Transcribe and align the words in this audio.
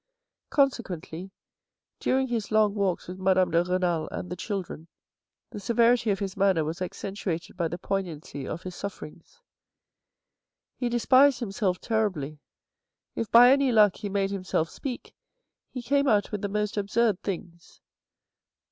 Consequently, 0.49 1.29
during 1.99 2.27
his 2.29 2.49
long 2.51 2.73
walks 2.73 3.07
with 3.07 3.19
Madame 3.19 3.51
de 3.51 3.63
Renal 3.63 4.09
and 4.09 4.31
the 4.31 4.35
children, 4.35 4.87
the 5.51 5.59
severity 5.59 6.09
of 6.09 6.17
his 6.17 6.35
manner 6.35 6.63
was 6.65 6.81
accentuated 6.81 7.55
by 7.55 7.67
the 7.67 7.77
poignancy 7.77 8.47
of 8.47 8.63
his 8.63 8.73
sufferings. 8.73 9.41
He 10.75 10.89
despised 10.89 11.39
himself 11.39 11.79
terribly. 11.79 12.39
If, 13.13 13.29
by 13.29 13.51
any 13.51 13.71
luck, 13.71 13.97
he 13.97 14.09
made 14.09 14.31
him 14.31 14.43
self 14.43 14.71
speak, 14.71 15.13
he 15.69 15.83
came 15.83 16.07
out 16.07 16.31
with 16.31 16.41
the 16.41 16.49
most 16.49 16.77
absurd 16.77 17.21
things. 17.21 17.79